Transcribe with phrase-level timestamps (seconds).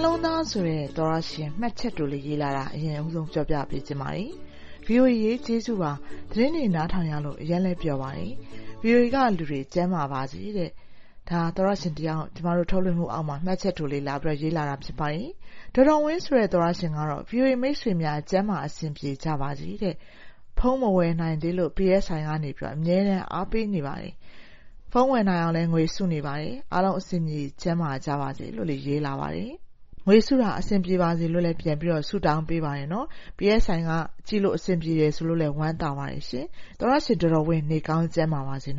[0.00, 4.30] ှလုံးသားဆိုတဲ့သောတရှင်မှတ်ချက်တိုလေးရေးလာတာအရင်ဦးဆုံးပြောပြပေးချင်ပါတယ်။
[4.86, 5.92] VOA ရေးကျေးဇူးပါ။
[6.30, 8.32] သတင်းတွေနားထောင်ရလို့အရမ်းလည်းပျော်ပါတယ်။
[8.84, 10.70] VOA ကလူတွေကျန်းမာပါစေတဲ့။
[11.28, 15.28] ဒါသောတရှင်တယောက်ကျမတို့ထုတ်လွှင့်မှုအောက်မှာမှတ်ချက်တိုလေးလာပြီးရေးလာတာဖြစ်ပါတယ်။
[15.74, 19.94] ဒေါ်တော်ဝင်းဆိုတဲ့သောတရှင်ကတော့ VOA မိတ်ဆွေများကျန်းမာအဆင်ပြေကြပါစေတဲ့။
[20.58, 24.14] ဖုန်းမဝယ်နိုင်သေးလို့ PSI ကနေအမြဲတမ်းအားပေးနေပါတယ်။
[24.92, 29.52] ဖုန်းဝယ်နိုင်အောင်လည်းငွေစုနေပါတယ်။အားလုံးအဆင်ပြေကျန်းမာကြပါစေလို့ရေးလာပါတယ်။
[30.10, 32.88] ငွေစုတာအဆင်ပြေပါစေလို့လည်းပြန်ပြီးဆုတောင်းပေးပါတယ်။
[33.38, 33.90] PSI က
[34.26, 36.22] ကြည့်လို့အဆင်ပြေတယ်ဆိုလို့လည်းဝမ်းသာပါတယ်။
[36.78, 38.72] သောတရှင်ဒေါ်တော်ဝင်းနေကောင်းကျန်းမာပါစေ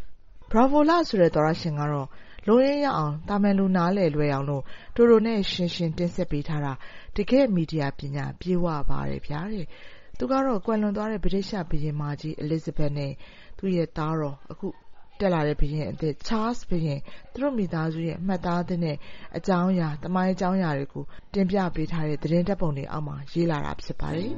[0.50, 2.08] ။Bravo လဆိုတဲ့သောတရှင်ကတော့
[2.46, 4.60] လိုရင်းရအောင်သာမန်လူနားလည်လွယ်အောင်တို
[5.10, 6.72] တိုနဲ့ရှင်းရှင်းတင်ဆက်ပေးထားတာ
[7.16, 9.40] တကယ့်မီဒီယာပညာပြည့်ဝပါတယ်ဗျာ။
[10.18, 13.12] သူကတော့ကွယ်လွန်သွားတဲ့ဗြိတိသျှဘုရင်မကြီး Elizabeth နဲ့
[13.58, 14.66] သူ့ရဲ့သားတော်အခု
[15.20, 17.00] တက်လာတဲ့ဘုရင်အသစ် Charles ဘုရင်
[17.32, 18.96] သူတို့မိသားစုရဲ့မှတ်သားသစ်နဲ့
[19.36, 24.30] အကြောင်းအရာသမိုင်းအကြောင်းအရာတွေကိုတင်ပြပေးထားတဲ့သတင်းဓာတ်ပုံတွေအောက်မှာရေးလာတာဖြစ်ပါတယ်။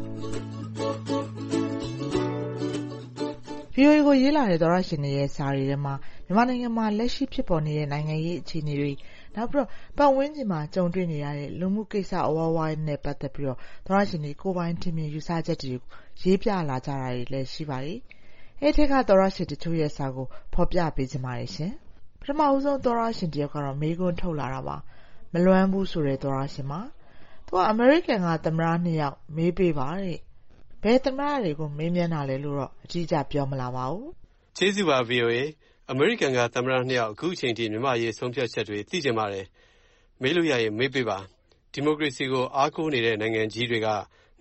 [3.78, 5.94] VOA ကိုရေးလာတဲ့သောတရှင်တွေရဲ့စာတွေထဲမှာ
[6.26, 8.90] မြန်မာနိုင်ငံမှာလက်ရှိဖြစ်ပေါ်နေတဲ့နိုင်ငံရေးအခြေအနေတွေ၊
[9.34, 9.68] နောက်ပြီးတော့
[9.98, 15.88] ပတ်ဝန်းကျင်မှာကြုံတွေ့နေရတဲ့လူမှုကိစ္စအဝဝနဲ့ပတ်သက်ပြီးသောတရှင်တွေကိုယ်ပိုင်ထင်မြင်ယူဆချက်တွေကို
[16.22, 18.00] ရေးပြလာကြတာတွေလည်းရှိပါတယ်။
[18.62, 21.72] အဲဒီထဲကသောတရှင်တချို့ရဲ့စာကိုဖော်ပြပေးချင်ပါတယ်။
[22.20, 24.76] ပထမဦးဆုံးသောတရှင်တယောက်ကတော့မေးခွန်းထုတ်လာတာပါ။
[25.32, 26.80] မလွမ်းဘူးဆိုတဲ့သောတရှင်ပါ။
[27.46, 30.18] သူကအမေရိကန်ကသမ္မတနှစ်ယောက်မေးပေးပါတဲ့။
[30.82, 34.08] ဘယ်သမ္မတတွေကိုမေးမြန်းတာလဲလို့တော့အတိအကျပြောမလာပါဘူး။
[34.56, 35.36] ကျေးဇူးပါ VOA
[35.90, 39.46] ။အမေရိကန်ကသမ္မတနှစ်ယောက်အခုအချိန်အထိမြန်မာ့အရေးဆုံးဖြတ်ချက်တွေသိချင်ပါတယ်။
[40.22, 41.18] မေးလို့ရရင်မေးပေးပါ။
[41.72, 43.88] ဒီမိုကရေစီကိုအားကိုးနေတဲ့နိုင်ငံကြီးတွေက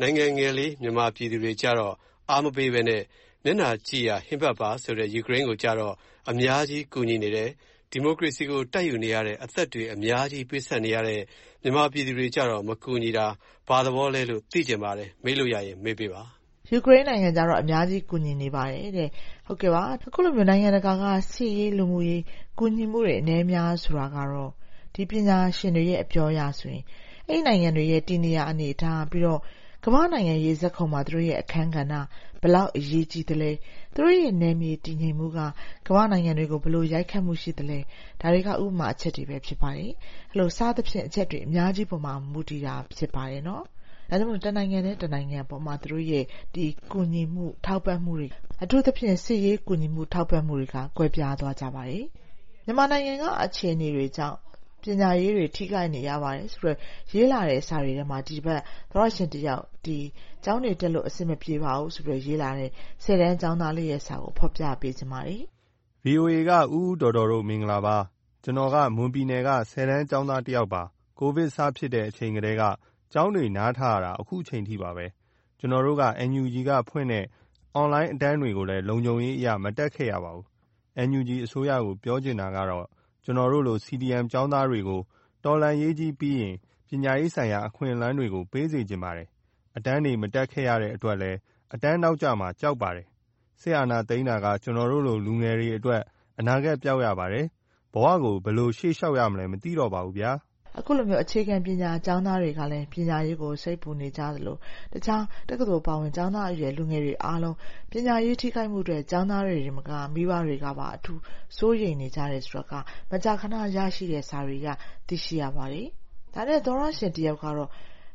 [0.02, 1.96] နိုင်ငံငယ်လေးမြန်မာပြည်သူတွေကျတော့
[2.30, 3.04] အားမပေးဘဲနဲ့
[3.48, 5.96] မျက်နှာကြည့်ရာ ဟင်းဖတ်ပါဆိုတဲ့ ယူကရိန်းကိုကျတော့
[6.30, 7.50] အများကြီး ကူညီနေတယ်။
[7.92, 11.22] ဒီမိုကရေစီကို တိုက်ယူနေရတဲ့အသက်တွေ အများကြီး ပေးဆပ်နေရတဲ့
[11.62, 13.28] မြန်မာပြည်သူတွေကျတော့ မကူညီတာ
[13.68, 16.24] ဘာသဘောလဲလို့ သိချင်ပါတယ်။မေးလို့ရရင် မေးပေးပါ။
[16.72, 19.10] ယူကရိန်းနိုင်ငံကျတော့ အများကြီး ကူညီနေပါတယ်တဲ့။
[19.46, 21.04] ဟုတ်ကဲ့ပါ။အခုလိုမျိုး နိုင်ငံတကာက
[21.34, 22.24] စစ်ရေး၊လူမှုရေး
[22.60, 24.52] ကူညီမှုတွေ အနည်းအများဆိုတာကတော့
[24.96, 26.84] ဒီပညာရှင်တွေရဲ့ အပြောအရဆိုရင်
[27.28, 29.42] အဲဒီနိုင်ငံတွေရဲ့ တည်နေရာအနေအထား၊ပြီးတော့
[29.88, 31.94] ကမ္ဘာ့နိုင်ငံရေးဇာတ်ခုံမှာသူတို့ရဲ့အခန်းကဏ္ဍ
[32.42, 33.52] ဘယ်လောက်အရေးကြီးသလဲ၊
[33.94, 35.40] သူတို့ရဲ့နယ်မြေတည်ငြိမ်မှုက
[35.88, 37.80] ကမ္ဘာ့နိုင်ငံတွေကိုဘယ်လိုရိုက်ခတ်မှုရှိသလဲ
[38.22, 39.92] ဒါတွေကဥပမာအချက်တွေပဲဖြစ်ပါတယ်။
[40.32, 43.58] အဲဒီလိုစသဖြင့်အချက်တွေအများကြီးပေါ်မှာမူတည်တာဖြစ်ပါတယ်။ဒါ
[44.10, 46.26] ကြောင့်မို့တနိုင်ငံနဲ့တနိုင်ငံအပေါ်မှာသူတို့ရဲ့
[46.92, 48.28] ကူညီမှုထောက်ပံ့မှုတွေ
[48.64, 52.06] အထူးသဖြင့်စစ်ရေးကူညီမှုထောက်ပံ့မှုတွေကကွဲပြားသွားကြပါတယ်။
[52.66, 54.38] မြန်မာနိုင်ငံကအခြေအနေတွေကြောင့်
[54.86, 56.78] ပညာရေးတွေ ထိခိုက်နေရပါတယ်ဆိုပြီး
[57.12, 59.64] ရေးလာတဲ့စာတွေထဲမှာ ဒီတပတ် သောတရှင်တယောက်
[60.44, 62.72] ကျောင်းတွေတက်လို့ အဆင်မပြေပါဘူးဆိုပြီး ရေးလာတဲ့
[63.04, 65.42] ဆယ်တန်းကျောင်းသားလေးရဲ့စာကို ဖော်ပြပေးချင်ပါတယ်။
[66.06, 67.98] VOA က ဦးဦးတော်တော်တို့ မင်္ဂလာပါ။
[68.44, 70.82] ကျနော်က မွန်ပြည်နယ်ကဆယ်တန်းကျောင်းသားတယောက်ပါ။
[71.20, 72.64] ကိုဗစ်စဖြစ်တဲ့အချိန်ကတည်းက
[73.14, 75.06] ကျောင်းတွေနားထားရတာ အခုချိန်ထိပါပဲ။
[75.60, 77.26] ကျနော်တို့က NUG ကဖွင့်တဲ့
[77.76, 80.46] အွန်လိုင်းအတန်းတွေကိုလည်း လုံခြုံရေးအရ မတက်ခဲ့ရပါဘူး။
[81.10, 82.86] NUG အစိုးရကို ပြောချင်တာကတော့
[83.26, 85.02] ကျနော်တို့လို CDM ကျောင်းသားတွေကို
[85.44, 86.56] တော်လှန်ရေးကြီးပြီးရင်
[86.90, 89.28] ပညာရေးဆိုင်ရာ အခွင့်အလမ်းတွေကို ပေးစေချင်ပါတယ်။
[89.76, 91.38] အတန်းတွေ မတက်ခဲ့ရတဲ့အတွက်လည်း
[91.74, 93.08] အတန်းနောက်ကျမှာ ကြောက်ပါတယ်။
[93.62, 96.02] စစ်အာဏာသိမ်းတာက ကျနော်တို့လို လူငယ်တွေအတွက်
[96.40, 97.46] အနာဂတ်ပျောက်ရပါတယ်။
[97.94, 100.32] ဘဝကို ဘယ်လိုရှေ့လျှောက်ရမလဲ မသိတော့ပါဘူးဗျာ။”
[100.80, 104.58] အခုလိုအခြေခံပညာကျောင်းသားတွေကလည်းပညာရေးကိုစိတ်ပူနေကြသလို
[104.94, 107.56] တခြားတက္ကသိုလ်ပါဝင်ကျောင်းသားအရွယ်လူငယ်တွေအားလုံး
[107.92, 111.22] ပညာရေးထိခိုက်မှုအတွက်ကျောင်းသားတွေတင်မကမိဘတွေကပါအထူး
[111.58, 112.74] စိုးရိမ်နေကြတယ်ဆိုတာက
[113.12, 114.68] မကြာခဏရရှိတဲ့စာတွေအရ
[115.08, 115.88] သိရှိရပါတယ်။
[116.34, 117.70] ဒါနဲ့သောတရှင်တယောက်ကတော့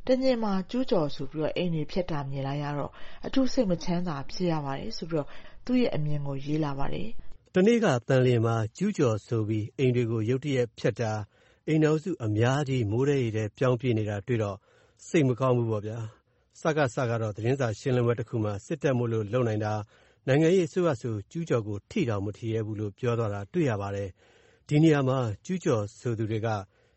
[0.06, 2.92] တညင်မှာကျူးကျော်ဆိုပြီးအိမ်တွေဖျက်တာမြင်လိုက်ရတော့
[3.26, 5.26] အထူးစိတ်မချမ်းသာဖြစ်ရပါတယ်ဆိုပြီး
[5.66, 7.08] သူ့ရဲ့အမြင်ကိုရေးလာပါတယ်။
[7.54, 11.12] “တနေ့ကသန်လျင်မှာကျူးကျော်ဆိုပြီးအိမ်တွေကိုရုတ်တရက်ဖျက်တာ၊
[11.68, 14.56] အိမ်ထောင်စုအများကြီး မိုးထဲရေထဲ ပြောင်းပြေးနေတာတွေ့တော့
[15.06, 15.98] စိတ်မကောင်းဘူးပေါ့ဗျာ။
[16.60, 19.72] စကစကတော့ သတင်းစာရှင်းလင်းပွဲတခုမှာ စစ်တပ်မို့လို့ လုပ်နိုင်တာ၊
[20.26, 24.08] နိုင်ငံရေးအစိုးရဆို ကျူးကျော်ကို ထိတောင်မထိရဲဘူးလို့ ပြောသွားတာ တွေ့ရပါတယ်။
[24.68, 26.48] ဒီနေရာမှာ ကျူးကျော်ဆိုသူတွေက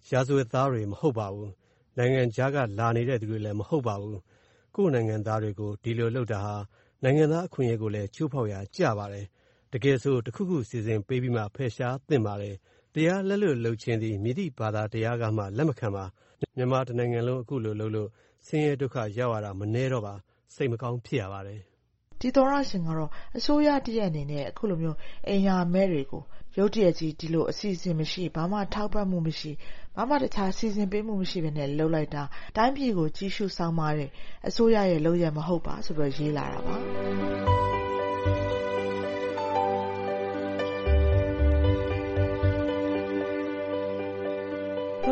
[0.10, 1.50] ရာဇဝတ်သားတွေ မဟုတ်ပါဘူး။
[1.98, 4.18] နိုင်ငံခြားက လာနေတဲ့သူတွေလည်း မဟုတ်ပါဘူး။
[4.76, 6.56] ကိုယ့်နိုင်ငံသားတွေကို ဒီလိုလုပ်တာဟာ
[7.04, 9.26] နိုင်ငံသားအခွင့်အရေးကိုလည်း ချိုးဖောက်ရာကျပါတယ်။
[9.74, 12.56] တကယ်ဆို တခုခုစီစဉ်ပေးပြီးမှ ဖယ်ရှားသင့်ပါတယ်။။
[12.96, 16.06] တရားလက်လွတ်လုပ်ခြင်းသည် မည်သည့်ဘာသာတရားကမှ လက်မခံပါ။
[16.58, 18.10] မြန်မာတနိုင်ငံလုံး အခုလိုလုပ်လို့
[18.48, 20.14] ဆင်းရဲဒုက္ခရောက်ရတာ မနည်းတော့ပါ။
[20.56, 21.62] စိတ်မကောင်းဖြစ်ရပါတယ်။”
[22.20, 24.98] ဒီသောတရှင်ကတော့ အစိုးရတရပ်အနေနဲ့ အခုလိုမျိုး
[25.28, 26.24] အိမ်ယာမဲ့တွေကို
[26.58, 29.52] ရုတ်တရက်ကြီး ဒီလိုအစီအစဉ်မရှိ၊ဘာမှထောက်ပံ့မှုမရှိ၊
[29.96, 32.24] ဘာမှတခြား စီစဉ်ပေးမှုမရှိဘဲနဲ့ လုပ်လိုက်တာ
[32.58, 34.10] တိုင်းပြည်ကို ကြည့်ရှုစောင့်မတဲ့
[34.48, 37.73] အစိုးရရဲ့လုပ်ရပ် မဟုတ်ပါဆိုပြီး ရေးလာတာပါ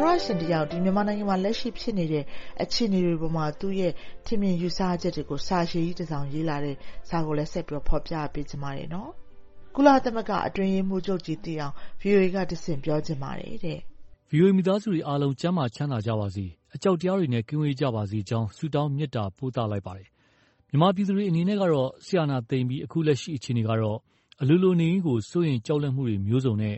[0.01, 2.23] သောတရှင်တယောက်မြန်မာနိုင်ငံမှာလက်ရှိဖြစ်နေတဲ့
[2.63, 3.93] အခြေအနေတွေအပေါ်မှာသူ့ရဲ့
[4.25, 6.75] ထင်မြင်ယူဆချက်တွေကိုစာရှည်ကြီးတစောင်ရေးလာတဲ့
[7.09, 8.87] စာကိုလည်းဆက်ပြီးဖော်ပြပေးချင်ပါတယ်။
[9.75, 13.79] ကုလသမဂ္ဂအတွင်းရေးမှူးချုပ်ကြီးသိအောင် VOA ကတဆင့်ပြောချင်ပါတယ်တဲ့။
[14.31, 16.45] VOA မိသားစုတွေအားလုံးကျန်းမာချမ်းသာကြပါစေ၊
[16.75, 20.07] အကြောက်တရားတွေနဲ့ကင်းဝေးကြပါစေကြောင်းဆုတောင်းမေတ္တာပို့သလိုက်ပါတယ်။
[20.69, 23.97] မြန်မာပြည်သူတွေအနေနဲ့ကတော့စစ်အာဏာသိမ်းပြီးအခုလက်ရှိအခြေအနေကတော့
[24.41, 26.75] အလိုလိုနေရေးကိုစိုးရိမ်ကြောက်လန့်မှုတွေမျိုးစုံနဲ့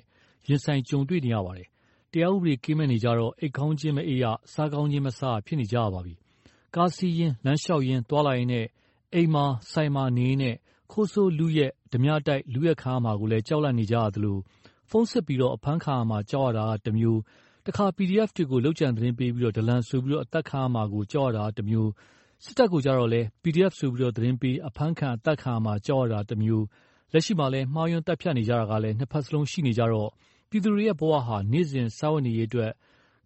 [0.48, 1.68] ရင်ဆိုင်ကြုံတွေ့နေရပါတယ်
[2.14, 6.14] တရားဥပဒေကင်းမဲ့နေကြတော့ အိပ်ကောင်းခြင်းမအိပ်ရ၊စားကောင်းခြင်းမစားရ ဖြစ်နေကြရပါပြီ။
[6.76, 8.66] ကားစီးရင်း၊လမ်းလျှောက်ရင်း သွားလာရင်းနဲ့
[9.14, 10.56] အိမ်မှာ ဆိုင်မှာနေရင်းနဲ့
[10.92, 14.38] ခိုးဆိုးလုယက်ဓါးပြတိုက် လုယက်ခံရမှာကိုလည်း ကြောက်လန့်နေကြရသလို
[14.90, 17.20] ဖုန်းဆက်ပြီး အဖမ်းခံရမှာ ကြောက်ရတာကတမျိုး၊
[17.68, 21.90] တခါ PDF တွေကို လုပ်ကြံသတင်းပေးပြီး ဒလန်ဆိုပြီး အသတ်ခံရမှာကို ကြောက်ရတာကတမျိုး၊
[22.44, 26.66] စစ်တပ်ကိုကျတော့လည်း PDF ဆိုပြီး သတင်းပေး အဖမ်းခံ အသတ်ခံရမှာ ကြောက်ရတာကတမျိုး
[27.14, 30.10] လက်ရှိမှာလည်း မှားယွင်းသတ်ဖြတ်နေကြတာကလည်း နှစ်ဘက်စလုံး ရှိနေကြတော့
[30.54, 32.72] ပြည်သူတွေရဲ့ဘဝဟာ နေ့စဉ်စားဝတ်နေရေးအတွက်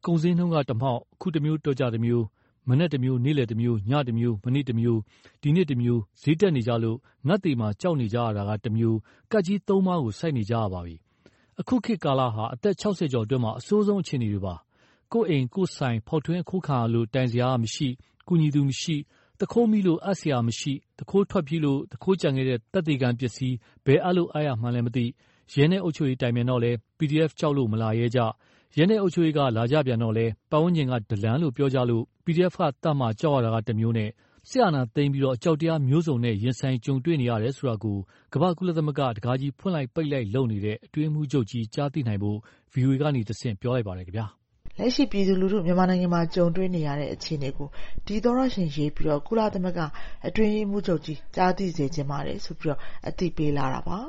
[0.05, 2.23] ကုန်ဈေးနှုန်းကတမှောက်၊အခုတမျိုး တော်ကြာတမျိုး၊
[2.69, 4.99] မနက်တမျိုး နေ့လည်တမျိုး ညတမျိုး မနေ့တမျိုး
[5.41, 6.97] ဒီနေ့တမျိုး ဈေးတက်နေကြလို့
[7.27, 8.97] ငတ်သေမှာ ကြောက်နေကြရတာကတမျိုး
[9.31, 10.95] ကပ်ကြီးသုံးပါးကို ဆိုက်နေကြရပါပြီ။
[11.59, 14.55] အခုခေတ်ကာလဟာ အသက်ခြောက်ဆယ်ကျော်အတွင်းမှာ အဆိုးဆုံးအခြေအနေတွေပါ။
[15.13, 17.87] ကိုယ့်အိမ် ကိုယ့်ဆိုင် ဖောက်ထွင်းအခိုးခံရလို့ တိုင်စရာမရှိ၊
[18.27, 18.95] ကူညီသူမရှိ၊
[19.39, 25.05] သူခိုးမိလို့ အပ်စရာမရှိ၊သူခိုးထွက်ပြေးလို့ သူခိုးကျန်ခဲ့တဲ့ သက်သေခံပစ္စည်း ဘယ်အပ်လို့ အပ်ရမှန်းလည်းမသိ
[25.53, 28.19] ရဲနဲ့ အုပ်ချုပ်ရေး တိုင်ပြန်တော့လည်း PDF ကြောက်လို့ မလာရဲကြ။
[28.77, 34.09] ရဲနဲ့ အုပ်ချုပ်ရေးက လာကြပြန်တော့လည်း ပတ်ဝန်းကျင်က ဒလန်လို့ ပြောကြလို့ PDF က သတ်မှကြောက်ရတာက တမျိုးနဲ့
[34.49, 37.97] စစ်အာဏာသိမ်းပြီး အကြောက်တရားမျိုးစုံနဲ့ ရင်ဆိုင်ကြုံတွေ့နေရတယ်ဆိုတာကို
[38.33, 42.37] ကမ္ဘာ့ကုလသမဂ္ဂ တံခါးကြီး ဖွင့်လိုက်ပိတ်လိုက် လုပ်နေတဲ့ အတွင်းရေးမှူးချုပ်ကြီး ကြားသိနိုင်ဖို့
[42.73, 44.07] VOA ကနေတဆင့် ပြောလိုက်ပါတယ်။
[44.79, 47.67] လက်ရှိ ပြည်သူလူထု မြန်မာနိုင်ငံမှာ ကြုံတွေ့နေရတဲ့ အခြေအနေကို
[48.05, 49.81] ဒီသောတရှင်ရေးပြီး ကုလသမဂ္ဂ
[50.27, 52.77] အတွင်းရေးမှူးချုပ်ကြီး ကြားသိစေချင်ပါတယ်ဆိုပြီး
[53.07, 53.99] အသိပေးလာတာပါ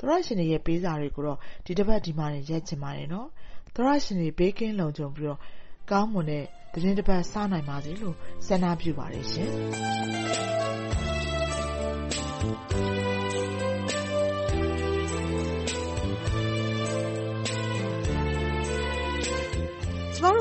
[0.00, 3.28] သောတရှင်တွေရဲ့ပေးစာတွေကိုတော့ဒီတပတ်ဒီမှာတင်ရပ်ချင်ပါတယ်နော်
[3.74, 5.40] သောတရှင်တွေဘေးကင်းလုံခြုံပြီးတော့
[5.90, 8.16] ကောင်းမွန်တဲ့သတင်းတစ်ပတ်စနိုင်ပါစေလို့
[8.46, 9.50] ဆန္ဒပြုပါတယ်ရှင်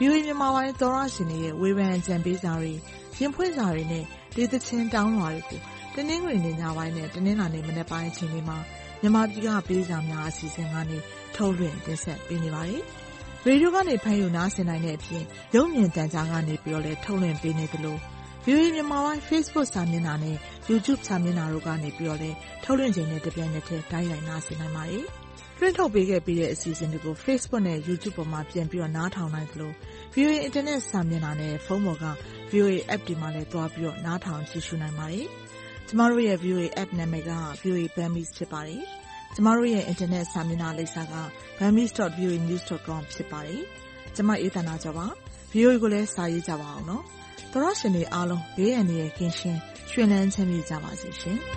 [0.00, 2.72] VOA မြန်မာပိုင်းသောရရှင်တွေရဲ့ဝေဖန်အကြံပေးစာတွေ
[3.18, 4.04] ရင်ဖွင့်စာတွေနဲ့
[4.36, 5.60] ဒေသချင်းတောင်းလွှာတွေကို
[5.94, 8.58] တနင်္ဂနွေနေ့ညပိုင်းနဲ့တနင်္လာနေ့မနက်ပိုင်းအချိန်တွေမှာ
[9.00, 10.98] မြန်မာပြည်ကပေးစာများအစီအစဉ်ကနေ
[11.36, 12.82] ထုတ်လွှင့်တင်ဆက်ပေးနေပါတယ်။
[13.44, 15.22] ရေဒီယိုကနေဖမ်းယူနားဆင်နိုင်တဲ့အပြင်
[15.54, 17.96] ရုပ်မြင်သံကြားကနေပြီးတော့လည်းထုတ်လွှင့်ပေးနေသလို
[18.44, 20.36] VOA မြန်မာပိုင်း Facebook စာမျက်နှာနဲ့
[20.70, 25.04] YouTube စာမျက်နှာတို့ကနေပြီးတော့လည်းထုတ်လွှင့်ချိန်နဲ့တပြိုင်နက်တည်းတိုက်ရိုက်နားဆင်နိုင်ပါတယ်။
[25.60, 29.72] လွှင့်ထုတ်ပေးခဲ့ပြီးတဲ့ အစီအစဉ်တွေကို Facebook နဲ့ YouTube ပေါ်မှာ ပြန်ပြီးတော့ နားထောင်နိုင်သလို
[30.14, 32.06] VOA Internet စာမျက်နှာနဲ့ ဖုန်းပေါ်က
[32.50, 35.26] VOA App တွေမှာလည်း သွားပြီးတော့ နားထောင်ကြည့်ရှုနိုင်ပါတယ်။
[35.88, 38.82] ကျမတို့ရဲ့ VOA App နာမည်က VOA Burmese ဖြစ်ပါတယ်။
[39.34, 41.14] ကျမတို့ရဲ့ Internet စာမျက်နှာလိပ်စာက
[41.58, 43.62] burmese.voanews.com ဖြစ်ပါတယ်။
[44.16, 45.06] ကျမ အေးသန္တာကျော်ပါ။
[45.52, 47.02] VOA ကိုလည်း စာရေးကြပါအောင်နော်။
[47.52, 49.58] သောရရှင်တွေအားလုံး ဘေးအန္တရာယ်ကင်းရှင်း၊
[49.90, 51.38] ရွှင်လန်းချမ်းမြေ့ကြပါစေရှင်။